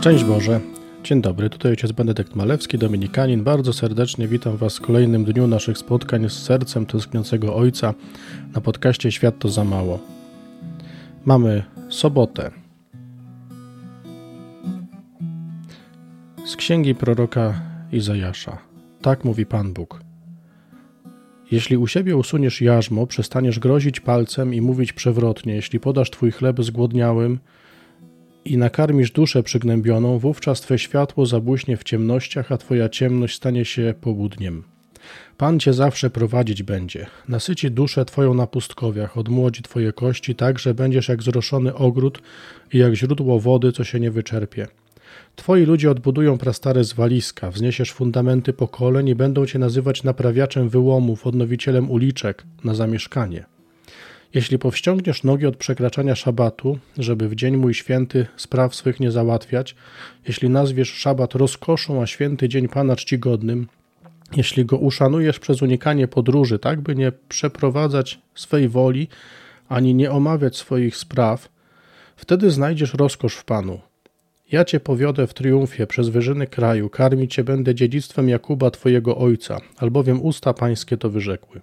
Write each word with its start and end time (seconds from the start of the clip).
Szczęść 0.00 0.24
Boże. 0.24 0.60
Dzień 1.04 1.22
dobry, 1.22 1.50
tutaj 1.50 1.70
ojciec 1.70 1.92
Benedykt 1.92 2.34
Malewski, 2.36 2.78
dominikanin. 2.78 3.44
Bardzo 3.44 3.72
serdecznie 3.72 4.28
witam 4.28 4.56
Was 4.56 4.78
w 4.78 4.80
kolejnym 4.80 5.24
dniu 5.24 5.46
naszych 5.46 5.78
spotkań 5.78 6.30
z 6.30 6.32
sercem 6.32 6.86
tęskniącego 6.86 7.54
Ojca 7.56 7.94
na 8.54 8.60
podcaście 8.60 9.12
Świat 9.12 9.38
to 9.38 9.48
za 9.48 9.64
mało. 9.64 9.98
Mamy 11.24 11.64
sobotę. 11.88 12.50
Z 16.44 16.56
księgi 16.56 16.94
proroka 16.94 17.60
Izajasza. 17.92 18.58
Tak 19.02 19.24
mówi 19.24 19.46
Pan 19.46 19.72
Bóg. 19.72 20.00
Jeśli 21.50 21.76
u 21.76 21.86
siebie 21.86 22.16
usuniesz 22.16 22.60
jarzmo, 22.60 23.06
przestaniesz 23.06 23.58
grozić 23.58 24.00
palcem 24.00 24.54
i 24.54 24.60
mówić 24.60 24.92
przewrotnie, 24.92 25.54
jeśli 25.54 25.80
podasz 25.80 26.10
twój 26.10 26.30
chleb 26.30 26.62
zgłodniałym 26.62 27.38
i 28.44 28.56
nakarmisz 28.56 29.10
duszę 29.10 29.42
przygnębioną, 29.42 30.18
wówczas 30.18 30.60
twe 30.60 30.78
światło 30.78 31.26
zabłyśnie 31.26 31.76
w 31.76 31.84
ciemnościach, 31.84 32.52
a 32.52 32.58
twoja 32.58 32.88
ciemność 32.88 33.36
stanie 33.36 33.64
się 33.64 33.94
południem. 34.00 34.64
Pan 35.36 35.60
cię 35.60 35.72
zawsze 35.72 36.10
prowadzić 36.10 36.62
będzie, 36.62 37.06
nasyci 37.28 37.70
duszę 37.70 38.04
twoją 38.04 38.34
na 38.34 38.46
pustkowiach, 38.46 39.18
odmłodzi 39.18 39.62
twoje 39.62 39.92
kości 39.92 40.34
tak, 40.34 40.58
że 40.58 40.74
będziesz 40.74 41.08
jak 41.08 41.22
zroszony 41.22 41.74
ogród 41.74 42.22
i 42.72 42.78
jak 42.78 42.94
źródło 42.94 43.40
wody, 43.40 43.72
co 43.72 43.84
się 43.84 44.00
nie 44.00 44.10
wyczerpie. 44.10 44.66
Twoi 45.36 45.64
ludzie 45.64 45.90
odbudują 45.90 46.38
prastare 46.38 46.84
zwaliska, 46.84 47.50
wzniesiesz 47.50 47.92
fundamenty 47.92 48.52
pokoleń 48.52 49.08
i 49.08 49.14
będą 49.14 49.46
cię 49.46 49.58
nazywać 49.58 50.02
naprawiaczem 50.02 50.68
wyłomów, 50.68 51.26
odnowicielem 51.26 51.90
uliczek 51.90 52.44
na 52.64 52.74
zamieszkanie. 52.74 53.44
Jeśli 54.34 54.58
powściągniesz 54.58 55.24
nogi 55.24 55.46
od 55.46 55.56
przekraczania 55.56 56.14
szabatu, 56.14 56.78
żeby 56.98 57.28
w 57.28 57.34
dzień 57.34 57.56
mój 57.56 57.74
święty 57.74 58.26
spraw 58.36 58.74
swych 58.74 59.00
nie 59.00 59.10
załatwiać, 59.10 59.76
jeśli 60.28 60.50
nazwiesz 60.50 60.88
szabat 60.92 61.34
rozkoszą, 61.34 62.02
a 62.02 62.06
święty 62.06 62.48
dzień 62.48 62.68
Pana 62.68 62.96
czcigodnym, 62.96 63.66
jeśli 64.36 64.64
go 64.64 64.76
uszanujesz 64.76 65.38
przez 65.38 65.62
unikanie 65.62 66.08
podróży, 66.08 66.58
tak 66.58 66.80
by 66.80 66.94
nie 66.94 67.12
przeprowadzać 67.28 68.20
swej 68.34 68.68
woli, 68.68 69.08
ani 69.68 69.94
nie 69.94 70.10
omawiać 70.10 70.56
swoich 70.56 70.96
spraw, 70.96 71.48
wtedy 72.16 72.50
znajdziesz 72.50 72.94
rozkosz 72.94 73.36
w 73.36 73.44
Panu. 73.44 73.80
Ja 74.52 74.64
cię 74.64 74.80
powiodę 74.80 75.26
w 75.26 75.34
triumfie 75.34 75.86
przez 75.86 76.08
wyżyny 76.08 76.46
kraju, 76.46 76.88
karmić 76.88 77.34
cię 77.34 77.44
będę 77.44 77.74
dziedzictwem 77.74 78.28
Jakuba 78.28 78.70
twojego 78.70 79.16
ojca, 79.16 79.60
albowiem 79.76 80.22
usta 80.22 80.54
pańskie 80.54 80.96
to 80.96 81.10
wyrzekły. 81.10 81.60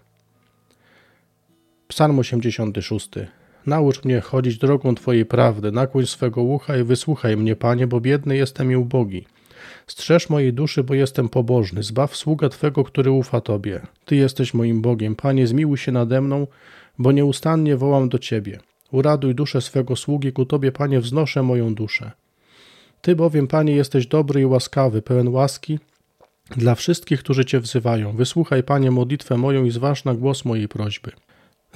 Psalm 1.87 2.19
86. 2.19 3.09
Naucz 3.65 4.05
mnie 4.05 4.21
chodzić 4.21 4.57
drogą 4.57 4.95
Twojej 4.95 5.25
prawdy, 5.25 5.71
nakłoń 5.71 6.05
swego 6.05 6.43
ucha 6.43 6.77
i 6.77 6.83
wysłuchaj 6.83 7.37
mnie, 7.37 7.55
Panie, 7.55 7.87
bo 7.87 8.01
biedny 8.01 8.37
jestem 8.37 8.71
i 8.71 8.75
ubogi. 8.75 9.25
Strzeż 9.87 10.29
mojej 10.29 10.53
duszy, 10.53 10.83
bo 10.83 10.93
jestem 10.93 11.29
pobożny. 11.29 11.83
Zbaw 11.83 12.15
sługa 12.15 12.49
Twego, 12.49 12.83
który 12.83 13.11
ufa 13.11 13.41
Tobie. 13.41 13.81
Ty 14.05 14.15
jesteś 14.15 14.53
moim 14.53 14.81
Bogiem. 14.81 15.15
Panie, 15.15 15.47
zmiłuj 15.47 15.77
się 15.77 15.91
nade 15.91 16.21
mną, 16.21 16.47
bo 16.97 17.11
nieustannie 17.11 17.77
wołam 17.77 18.09
do 18.09 18.19
Ciebie. 18.19 18.59
Uraduj 18.91 19.35
duszę 19.35 19.61
swego 19.61 19.95
sługi, 19.95 20.31
ku 20.31 20.45
Tobie, 20.45 20.71
Panie, 20.71 20.99
wznoszę 20.99 21.43
moją 21.43 21.75
duszę. 21.75 22.11
Ty 23.01 23.15
bowiem, 23.15 23.47
Panie, 23.47 23.75
jesteś 23.75 24.07
dobry 24.07 24.41
i 24.41 24.45
łaskawy, 24.45 25.01
pełen 25.01 25.27
łaski 25.27 25.79
dla 26.57 26.75
wszystkich, 26.75 27.19
którzy 27.19 27.45
Cię 27.45 27.59
wzywają. 27.59 28.15
Wysłuchaj, 28.15 28.63
Panie, 28.63 28.91
modlitwę 28.91 29.37
moją 29.37 29.65
i 29.65 29.71
zważ 29.71 30.05
na 30.05 30.13
głos 30.13 30.45
mojej 30.45 30.67
prośby. 30.67 31.11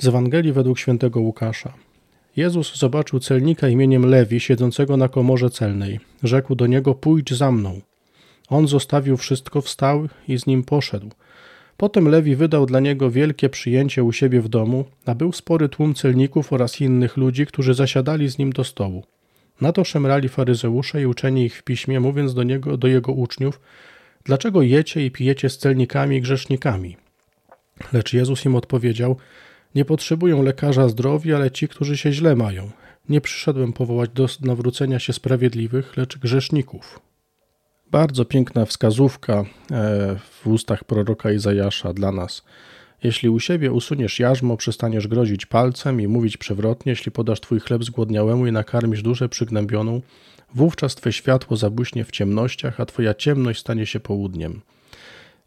Z 0.01 0.07
Ewangelii 0.07 0.53
według 0.53 0.79
świętego 0.79 1.19
Łukasza. 1.19 1.73
Jezus 2.35 2.75
zobaczył 2.75 3.19
celnika 3.19 3.67
imieniem 3.67 4.05
Lewi, 4.05 4.39
siedzącego 4.39 4.97
na 4.97 5.07
komorze 5.09 5.49
celnej. 5.49 5.99
Rzekł 6.23 6.55
do 6.55 6.67
niego: 6.67 6.93
Pójdź 6.93 7.33
za 7.33 7.51
mną. 7.51 7.81
On 8.49 8.67
zostawił 8.67 9.17
wszystko, 9.17 9.61
wstał 9.61 10.07
i 10.27 10.39
z 10.39 10.45
nim 10.45 10.63
poszedł. 10.63 11.09
Potem 11.77 12.07
Lewi 12.07 12.35
wydał 12.35 12.65
dla 12.65 12.79
niego 12.79 13.11
wielkie 13.11 13.49
przyjęcie 13.49 14.03
u 14.03 14.11
siebie 14.11 14.41
w 14.41 14.49
domu, 14.49 14.85
a 15.05 15.15
był 15.15 15.33
spory 15.33 15.69
tłum 15.69 15.93
celników 15.93 16.53
oraz 16.53 16.81
innych 16.81 17.17
ludzi, 17.17 17.45
którzy 17.45 17.73
zasiadali 17.73 18.29
z 18.29 18.37
nim 18.37 18.53
do 18.53 18.63
stołu. 18.63 19.03
Na 19.61 19.71
to 19.71 19.83
szemrali 19.83 20.29
faryzeusze 20.29 21.01
i 21.01 21.05
uczeni 21.05 21.45
ich 21.45 21.57
w 21.57 21.63
piśmie, 21.63 21.99
mówiąc 21.99 22.33
do 22.33 22.43
niego, 22.43 22.77
do 22.77 22.87
jego 22.87 23.11
uczniów: 23.11 23.61
Dlaczego 24.23 24.61
jecie 24.61 25.05
i 25.05 25.11
pijecie 25.11 25.49
z 25.49 25.57
celnikami 25.57 26.17
i 26.17 26.21
grzesznikami? 26.21 26.97
Lecz 27.93 28.13
Jezus 28.13 28.45
im 28.45 28.55
odpowiedział: 28.55 29.17
nie 29.75 29.85
potrzebują 29.85 30.43
lekarza 30.43 30.89
zdrowi, 30.89 31.33
ale 31.33 31.51
ci, 31.51 31.67
którzy 31.67 31.97
się 31.97 32.11
źle 32.11 32.35
mają. 32.35 32.71
Nie 33.09 33.21
przyszedłem 33.21 33.73
powołać 33.73 34.09
do 34.09 34.27
nawrócenia 34.41 34.99
się 34.99 35.13
sprawiedliwych, 35.13 35.97
lecz 35.97 36.17
grzeszników. 36.17 36.99
Bardzo 37.91 38.25
piękna 38.25 38.65
wskazówka 38.65 39.33
e, 39.33 39.45
w 40.41 40.47
ustach 40.47 40.83
proroka 40.83 41.31
Izajasza 41.31 41.93
dla 41.93 42.11
nas. 42.11 42.43
Jeśli 43.03 43.29
u 43.29 43.39
siebie 43.39 43.71
usuniesz 43.71 44.19
jarzmo, 44.19 44.57
przestaniesz 44.57 45.07
grozić 45.07 45.45
palcem 45.45 46.01
i 46.01 46.07
mówić 46.07 46.37
przewrotnie, 46.37 46.89
jeśli 46.91 47.11
podasz 47.11 47.41
twój 47.41 47.59
chleb 47.59 47.83
zgłodniałemu 47.83 48.47
i 48.47 48.51
nakarmisz 48.51 49.01
duszę 49.01 49.29
przygnębioną, 49.29 50.01
wówczas 50.55 50.95
twe 50.95 51.13
światło 51.13 51.57
zabłyśnie 51.57 52.05
w 52.05 52.11
ciemnościach, 52.11 52.79
a 52.79 52.85
twoja 52.85 53.13
ciemność 53.13 53.59
stanie 53.59 53.85
się 53.85 53.99
południem. 53.99 54.61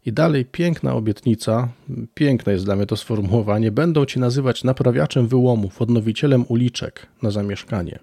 I 0.05 0.13
dalej 0.13 0.45
piękna 0.45 0.93
obietnica, 0.93 1.69
piękne 2.13 2.53
jest 2.53 2.65
dla 2.65 2.75
mnie 2.75 2.85
to 2.85 2.97
sformułowanie, 2.97 3.71
będą 3.71 4.05
ci 4.05 4.19
nazywać 4.19 4.63
naprawiaczem 4.63 5.27
wyłomów, 5.27 5.81
odnowicielem 5.81 6.45
uliczek 6.47 7.07
na 7.21 7.31
zamieszkanie. 7.31 7.99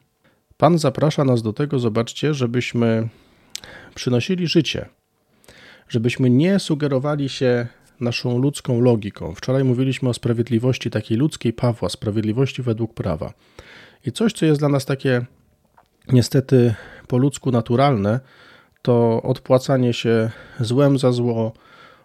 Pan 0.56 0.78
zaprasza 0.78 1.24
nas 1.24 1.42
do 1.42 1.52
tego, 1.52 1.78
zobaczcie, 1.78 2.34
żebyśmy 2.34 3.08
przynosili 3.94 4.46
życie, 4.46 4.88
żebyśmy 5.88 6.30
nie 6.30 6.58
sugerowali 6.58 7.28
się 7.28 7.66
naszą 8.00 8.38
ludzką 8.38 8.80
logiką. 8.80 9.34
Wczoraj 9.34 9.64
mówiliśmy 9.64 10.08
o 10.08 10.14
sprawiedliwości 10.14 10.90
takiej 10.90 11.18
ludzkiej 11.18 11.52
Pawła, 11.52 11.88
sprawiedliwości 11.88 12.62
według 12.62 12.94
prawa. 12.94 13.32
I 14.06 14.12
coś, 14.12 14.32
co 14.32 14.46
jest 14.46 14.60
dla 14.60 14.68
nas 14.68 14.84
takie 14.84 15.26
niestety 16.12 16.74
po 17.06 17.18
ludzku 17.18 17.50
naturalne, 17.50 18.20
to 18.82 19.22
odpłacanie 19.22 19.92
się 19.92 20.30
złem 20.60 20.98
za 20.98 21.12
zło, 21.12 21.52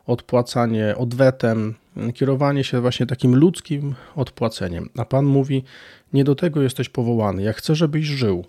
odpłacanie 0.08 0.96
odwetem, 0.98 1.76
kierowanie 2.14 2.64
się 2.64 2.82
właśnie 2.82 3.06
takim 3.06 3.36
ludzkim 3.36 3.96
odpłaceniem. 4.16 4.90
A 4.98 5.06
Pan 5.06 5.26
mówi: 5.26 5.64
Nie 6.14 6.24
do 6.24 6.36
tego 6.36 6.62
jesteś 6.62 6.90
powołany. 6.90 7.44
Ja 7.44 7.54
chcę, 7.54 7.76
żebyś 7.76 8.06
żył. 8.06 8.46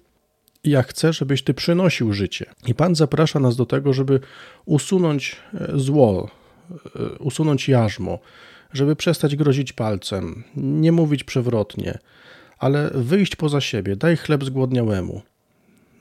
Ja 0.65 0.83
chcę, 0.83 1.13
żebyś 1.13 1.43
ty 1.43 1.55
przynosił 1.55 2.13
życie. 2.13 2.47
I 2.67 2.75
Pan 2.75 2.95
zaprasza 2.95 3.41
nas 3.41 3.57
do 3.57 3.67
tego, 3.67 3.93
żeby 3.93 4.21
usunąć 4.65 5.37
e, 5.55 5.69
zło, 5.75 6.31
e, 6.71 7.19
usunąć 7.19 7.69
jarzmo, 7.69 8.19
żeby 8.73 8.97
przestać 8.97 9.37
grozić 9.37 9.73
palcem, 9.73 10.45
nie 10.57 10.93
mówić 10.93 11.25
przewrotnie, 11.25 11.99
ale 12.59 12.91
wyjść 12.95 13.37
poza 13.37 13.61
siebie. 13.61 13.97
Daj 13.97 14.17
chleb 14.17 14.45
zgłodniałemu 14.45 15.23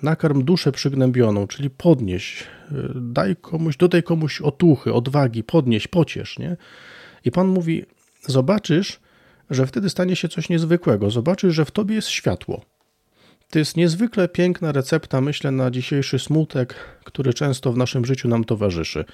nakarm 0.03 0.43
duszę 0.43 0.71
przygnębioną, 0.71 1.47
czyli 1.47 1.69
podnieś, 1.69 2.43
y, 2.71 2.75
daj 2.95 3.35
komuś, 3.35 3.77
dodaj 3.77 4.03
komuś 4.03 4.41
otuchy, 4.41 4.93
odwagi, 4.93 5.43
podnieś, 5.43 5.87
pociesz, 5.87 6.39
nie? 6.39 6.57
I 7.25 7.31
Pan 7.31 7.47
mówi, 7.47 7.85
zobaczysz, 8.21 8.99
że 9.49 9.67
wtedy 9.67 9.89
stanie 9.89 10.15
się 10.15 10.27
coś 10.27 10.49
niezwykłego, 10.49 11.09
zobaczysz, 11.11 11.55
że 11.55 11.65
w 11.65 11.71
Tobie 11.71 11.95
jest 11.95 12.07
światło. 12.07 12.61
To 13.49 13.59
jest 13.59 13.77
niezwykle 13.77 14.27
piękna 14.27 14.71
recepta, 14.71 15.21
myślę, 15.21 15.51
na 15.51 15.71
dzisiejszy 15.71 16.19
smutek, 16.19 16.75
który 17.03 17.33
często 17.33 17.73
w 17.73 17.77
naszym 17.77 18.05
życiu 18.05 18.27
nam 18.27 18.43
towarzyszy. 18.43 19.05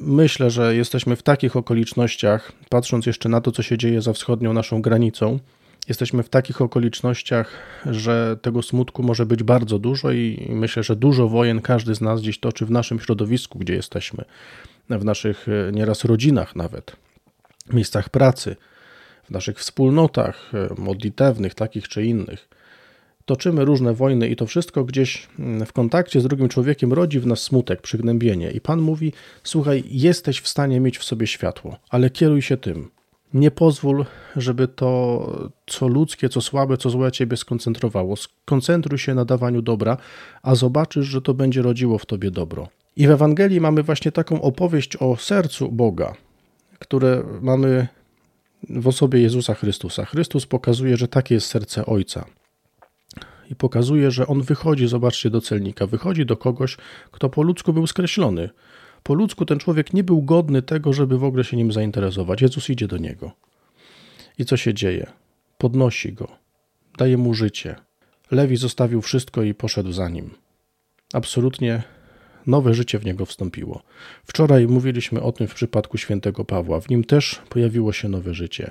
Myślę, 0.00 0.50
że 0.50 0.76
jesteśmy 0.76 1.16
w 1.16 1.22
takich 1.22 1.56
okolicznościach, 1.56 2.52
patrząc 2.68 3.06
jeszcze 3.06 3.28
na 3.28 3.40
to, 3.40 3.52
co 3.52 3.62
się 3.62 3.78
dzieje 3.78 4.02
za 4.02 4.12
wschodnią 4.12 4.52
naszą 4.52 4.82
granicą, 4.82 5.38
Jesteśmy 5.88 6.22
w 6.22 6.28
takich 6.28 6.62
okolicznościach, 6.62 7.50
że 7.86 8.36
tego 8.42 8.62
smutku 8.62 9.02
może 9.02 9.26
być 9.26 9.42
bardzo 9.42 9.78
dużo 9.78 10.12
i 10.12 10.48
myślę, 10.50 10.82
że 10.82 10.96
dużo 10.96 11.28
wojen 11.28 11.60
każdy 11.60 11.94
z 11.94 12.00
nas 12.00 12.20
gdzieś 12.20 12.40
toczy 12.40 12.66
w 12.66 12.70
naszym 12.70 13.00
środowisku, 13.00 13.58
gdzie 13.58 13.74
jesteśmy, 13.74 14.24
w 14.90 15.04
naszych 15.04 15.46
e, 15.48 15.72
nieraz 15.72 16.04
rodzinach 16.04 16.56
nawet, 16.56 16.96
miejscach 17.72 18.08
pracy, 18.08 18.56
w 19.24 19.30
naszych 19.30 19.58
wspólnotach 19.58 20.52
e, 20.54 20.80
modlitewnych, 20.80 21.54
takich 21.54 21.88
czy 21.88 22.04
innych. 22.04 22.48
Toczymy 23.24 23.64
różne 23.64 23.94
wojny 23.94 24.28
i 24.28 24.36
to 24.36 24.46
wszystko 24.46 24.84
gdzieś 24.84 25.28
mm, 25.38 25.66
w 25.66 25.72
kontakcie 25.72 26.20
z 26.20 26.24
drugim 26.24 26.48
człowiekiem 26.48 26.92
rodzi 26.92 27.20
w 27.20 27.26
nas 27.26 27.42
smutek, 27.42 27.82
przygnębienie. 27.82 28.50
I 28.50 28.60
Pan 28.60 28.80
mówi: 28.80 29.12
Słuchaj, 29.42 29.84
jesteś 29.86 30.40
w 30.40 30.48
stanie 30.48 30.80
mieć 30.80 30.98
w 30.98 31.04
sobie 31.04 31.26
światło, 31.26 31.76
ale 31.90 32.10
kieruj 32.10 32.42
się 32.42 32.56
tym. 32.56 32.90
Nie 33.34 33.50
pozwól, 33.50 34.04
żeby 34.36 34.68
to, 34.68 35.52
co 35.66 35.88
ludzkie, 35.88 36.28
co 36.28 36.40
słabe, 36.40 36.76
co 36.76 36.90
złe 36.90 37.12
ciebie 37.12 37.36
skoncentrowało. 37.36 38.16
Skoncentruj 38.16 38.98
się 38.98 39.14
na 39.14 39.24
dawaniu 39.24 39.62
dobra, 39.62 39.96
a 40.42 40.54
zobaczysz, 40.54 41.06
że 41.06 41.22
to 41.22 41.34
będzie 41.34 41.62
rodziło 41.62 41.98
w 41.98 42.06
tobie 42.06 42.30
dobro. 42.30 42.68
I 42.96 43.06
w 43.06 43.10
Ewangelii 43.10 43.60
mamy 43.60 43.82
właśnie 43.82 44.12
taką 44.12 44.42
opowieść 44.42 44.96
o 44.96 45.16
sercu 45.16 45.72
Boga, 45.72 46.14
które 46.78 47.22
mamy 47.40 47.88
w 48.70 48.88
osobie 48.88 49.20
Jezusa 49.20 49.54
Chrystusa. 49.54 50.04
Chrystus 50.04 50.46
pokazuje, 50.46 50.96
że 50.96 51.08
takie 51.08 51.34
jest 51.34 51.46
serce 51.46 51.86
Ojca. 51.86 52.24
i 53.50 53.54
pokazuje, 53.54 54.10
że 54.10 54.26
on 54.26 54.42
wychodzi, 54.42 54.88
zobaczcie, 54.88 55.30
do 55.30 55.40
celnika, 55.40 55.86
wychodzi 55.86 56.26
do 56.26 56.36
kogoś, 56.36 56.76
kto 57.10 57.28
po 57.28 57.42
ludzku 57.42 57.72
był 57.72 57.86
skreślony. 57.86 58.50
Po 59.02 59.14
ludzku 59.14 59.44
ten 59.44 59.58
człowiek 59.58 59.92
nie 59.92 60.04
był 60.04 60.22
godny 60.22 60.62
tego, 60.62 60.92
żeby 60.92 61.18
w 61.18 61.24
ogóle 61.24 61.44
się 61.44 61.56
nim 61.56 61.72
zainteresować. 61.72 62.42
Jezus 62.42 62.70
idzie 62.70 62.88
do 62.88 62.96
niego. 62.96 63.32
I 64.38 64.44
co 64.44 64.56
się 64.56 64.74
dzieje? 64.74 65.06
Podnosi 65.58 66.12
go, 66.12 66.28
daje 66.98 67.18
mu 67.18 67.34
życie. 67.34 67.76
Lewi 68.30 68.56
zostawił 68.56 69.02
wszystko 69.02 69.42
i 69.42 69.54
poszedł 69.54 69.92
za 69.92 70.08
nim. 70.08 70.30
Absolutnie 71.12 71.82
nowe 72.46 72.74
życie 72.74 72.98
w 72.98 73.04
niego 73.04 73.26
wstąpiło. 73.26 73.82
Wczoraj 74.24 74.66
mówiliśmy 74.66 75.22
o 75.22 75.32
tym 75.32 75.48
w 75.48 75.54
przypadku 75.54 75.98
świętego 75.98 76.44
Pawła. 76.44 76.80
W 76.80 76.88
nim 76.88 77.04
też 77.04 77.42
pojawiło 77.48 77.92
się 77.92 78.08
nowe 78.08 78.34
życie. 78.34 78.70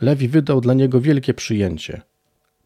Lewi 0.00 0.28
wydał 0.28 0.60
dla 0.60 0.74
niego 0.74 1.00
wielkie 1.00 1.34
przyjęcie. 1.34 2.00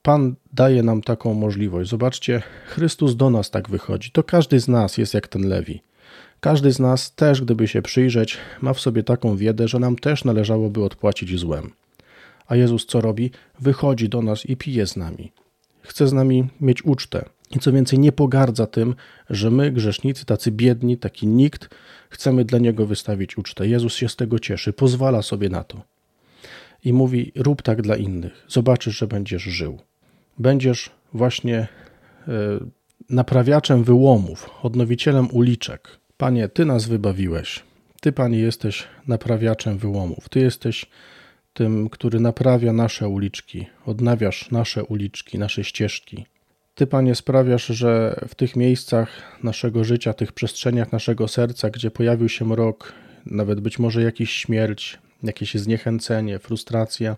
Pan 0.02 0.34
daje 0.52 0.82
nam 0.82 1.02
taką 1.02 1.34
możliwość. 1.34 1.90
Zobaczcie, 1.90 2.43
Chrystus 2.66 3.16
do 3.16 3.31
nas 3.31 3.50
tak 3.50 3.69
wychodzi. 3.70 4.11
To 4.11 4.22
każdy 4.22 4.61
z 4.61 4.69
nas 4.69 4.99
jest 4.99 5.14
jak 5.14 5.28
ten 5.28 5.49
Lewi. 5.49 5.82
Każdy 6.40 6.72
z 6.72 6.81
nas 6.81 7.14
też, 7.14 7.43
gdyby 7.43 7.69
się 7.69 7.82
przyjrzeć, 7.82 8.38
ma 8.61 8.72
w 8.72 8.81
sobie 8.81 9.02
taką 9.02 9.37
wiedę, 9.37 9.69
że 9.69 9.78
nam 9.78 9.96
też 9.96 10.25
należałoby 10.25 10.84
odpłacić 10.84 11.38
złem. 11.38 11.70
A 12.46 12.56
Jezus 12.56 12.87
co 12.87 13.00
robi? 13.00 13.31
Wychodzi 13.61 14.08
do 14.08 14.22
nas 14.22 14.46
i 14.46 14.56
pije 14.56 14.87
z 14.87 14.96
nami. 14.96 15.32
Chce 15.82 16.08
z 16.08 16.12
nami 16.12 16.49
mieć 16.61 16.84
ucztę. 16.84 17.25
I 17.50 17.58
co 17.58 17.72
więcej, 17.72 17.99
nie 17.99 18.12
pogardza 18.12 18.66
tym, 18.66 18.94
że 19.31 19.50
my, 19.50 19.72
grzesznicy, 19.72 20.25
tacy 20.25 20.50
biedni, 20.50 20.96
taki 20.96 21.26
nikt, 21.26 21.69
chcemy 22.11 22.44
dla 22.44 22.58
Niego 22.58 22.87
wystawić 22.87 23.38
ucztę. 23.38 23.69
Jezus 23.69 23.94
się 23.94 24.08
z 24.08 24.16
tego 24.16 24.38
cieszy, 24.38 24.72
pozwala 24.72 25.22
sobie 25.22 25.49
na 25.49 25.64
to. 25.64 25.82
I 26.84 26.93
mówi: 26.93 27.32
rób 27.37 27.62
tak 27.62 27.82
dla 27.82 27.96
innych. 27.96 28.44
Zobaczysz, 28.49 28.99
że 28.99 29.06
będziesz 29.06 29.43
żył. 29.43 29.78
Będziesz 30.38 30.90
właśnie 31.12 31.58
e, 31.58 31.69
naprawiaczem 33.11 33.84
wyłomów, 33.84 34.50
odnowicielem 34.62 35.31
uliczek. 35.31 36.04
Panie, 36.16 36.49
Ty 36.49 36.64
nas 36.64 36.87
wybawiłeś. 36.87 37.62
Ty, 38.00 38.12
Panie, 38.12 38.38
jesteś 38.38 38.84
naprawiaczem 39.06 39.78
wyłomów. 39.78 40.28
Ty 40.28 40.40
jesteś 40.40 40.87
tym, 41.52 41.88
który 41.90 42.20
naprawia 42.20 42.72
nasze 42.72 43.08
uliczki, 43.08 43.66
odnawiasz 43.87 44.50
nasze 44.50 44.84
uliczki, 44.84 45.38
nasze 45.38 45.64
ścieżki. 45.64 46.26
Ty, 46.75 46.87
Panie, 46.87 47.14
sprawiasz, 47.14 47.66
że 47.66 48.20
w 48.28 48.34
tych 48.34 48.56
miejscach 48.56 49.38
naszego 49.43 49.84
życia, 49.84 50.12
tych 50.12 50.32
przestrzeniach 50.32 50.93
naszego 50.93 51.28
serca, 51.28 51.70
gdzie 51.70 51.90
pojawił 51.90 52.28
się 52.28 52.44
mrok, 52.44 52.93
nawet 53.26 53.61
być 53.61 53.78
może 53.78 54.02
jakiś 54.02 54.31
śmierć, 54.31 54.99
jakieś 55.22 55.55
zniechęcenie, 55.55 56.38
frustracja, 56.38 57.16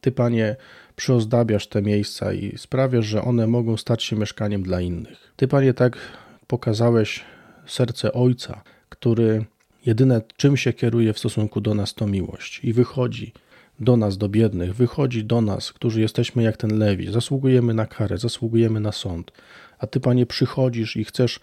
Ty, 0.00 0.12
Panie, 0.12 0.56
przyozdabiasz 0.96 1.66
te 1.66 1.82
miejsca 1.82 2.32
i 2.32 2.58
sprawiasz, 2.58 3.06
że 3.06 3.22
one 3.22 3.46
mogą 3.46 3.76
stać 3.76 4.02
się 4.02 4.16
mieszkaniem 4.16 4.62
dla 4.62 4.80
innych. 4.80 5.32
Ty, 5.36 5.48
Panie, 5.48 5.74
tak 5.74 5.98
pokazałeś 6.46 7.24
serce 7.66 8.12
Ojca, 8.12 8.62
który 8.88 9.44
jedyne 9.86 10.22
czym 10.36 10.56
się 10.56 10.72
kieruje 10.72 11.12
w 11.12 11.18
stosunku 11.18 11.60
do 11.60 11.74
nas 11.74 11.94
to 11.94 12.06
miłość. 12.06 12.60
I 12.64 12.72
wychodzi 12.72 13.32
do 13.80 13.96
nas, 13.96 14.18
do 14.18 14.28
biednych, 14.28 14.74
wychodzi 14.74 15.24
do 15.24 15.40
nas, 15.40 15.72
którzy 15.72 16.00
jesteśmy 16.00 16.42
jak 16.42 16.56
ten 16.56 16.78
Lewi, 16.78 17.12
zasługujemy 17.12 17.74
na 17.74 17.86
karę, 17.86 18.18
zasługujemy 18.18 18.80
na 18.80 18.92
sąd, 18.92 19.32
a 19.78 19.86
Ty, 19.86 20.00
Panie, 20.00 20.26
przychodzisz 20.26 20.96
i 20.96 21.04
chcesz 21.04 21.40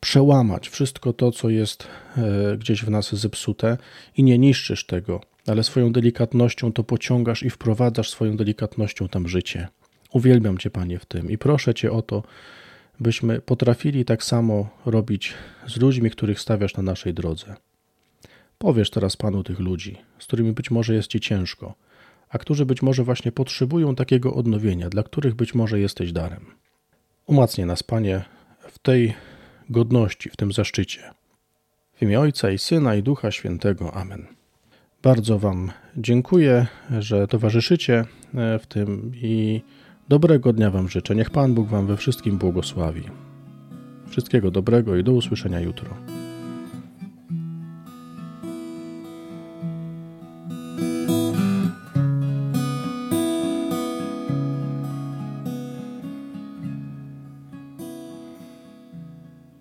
przełamać 0.00 0.68
wszystko 0.68 1.12
to, 1.12 1.32
co 1.32 1.48
jest 1.50 1.86
e, 2.16 2.56
gdzieś 2.56 2.84
w 2.84 2.90
nas 2.90 3.14
zepsute 3.14 3.76
i 4.16 4.22
nie 4.22 4.38
niszczysz 4.38 4.86
tego, 4.86 5.20
ale 5.46 5.64
swoją 5.64 5.92
delikatnością 5.92 6.72
to 6.72 6.84
pociągasz 6.84 7.42
i 7.42 7.50
wprowadzasz 7.50 8.10
swoją 8.10 8.36
delikatnością 8.36 9.08
tam 9.08 9.28
życie. 9.28 9.68
Uwielbiam 10.12 10.58
Cię, 10.58 10.70
Panie, 10.70 10.98
w 10.98 11.06
tym 11.06 11.30
i 11.30 11.38
proszę 11.38 11.74
Cię 11.74 11.92
o 11.92 12.02
to, 12.02 12.22
byśmy 13.00 13.40
potrafili 13.40 14.04
tak 14.04 14.24
samo 14.24 14.68
robić 14.86 15.34
z 15.66 15.76
ludźmi, 15.76 16.10
których 16.10 16.40
stawiasz 16.40 16.74
na 16.74 16.82
naszej 16.82 17.14
drodze. 17.14 17.56
Powiesz 18.58 18.90
teraz 18.90 19.16
Panu 19.16 19.42
tych 19.42 19.60
ludzi, 19.60 19.96
z 20.18 20.26
którymi 20.26 20.52
być 20.52 20.70
może 20.70 20.94
jest 20.94 21.08
Ci 21.08 21.20
ciężko, 21.20 21.74
a 22.28 22.38
którzy 22.38 22.66
być 22.66 22.82
może 22.82 23.04
właśnie 23.04 23.32
potrzebują 23.32 23.94
takiego 23.94 24.34
odnowienia, 24.34 24.88
dla 24.88 25.02
których 25.02 25.34
być 25.34 25.54
może 25.54 25.80
jesteś 25.80 26.12
darem. 26.12 26.46
Umacnie 27.26 27.66
nas, 27.66 27.82
Panie, 27.82 28.24
w 28.68 28.78
tej 28.78 29.14
godności, 29.70 30.30
w 30.30 30.36
tym 30.36 30.52
zaszczycie. 30.52 31.10
W 31.94 32.02
imię 32.02 32.20
Ojca 32.20 32.50
i 32.50 32.58
Syna 32.58 32.94
i 32.94 33.02
Ducha 33.02 33.30
Świętego. 33.30 33.94
Amen. 33.94 34.26
Bardzo 35.02 35.38
Wam 35.38 35.70
dziękuję, 35.96 36.66
że 36.98 37.28
towarzyszycie 37.28 38.04
e, 38.34 38.58
w 38.58 38.66
tym 38.66 39.12
i 39.14 39.62
dobrego 40.10 40.52
dnia 40.52 40.70
Wam 40.70 40.88
życzę. 40.88 41.14
Niech 41.14 41.30
Pan 41.30 41.54
Bóg 41.54 41.68
Wam 41.68 41.86
we 41.86 41.96
wszystkim 41.96 42.38
błogosławi. 42.38 43.02
Wszystkiego 44.08 44.50
dobrego 44.50 44.96
i 44.96 45.04
do 45.04 45.12
usłyszenia 45.12 45.60
jutro. 45.60 45.90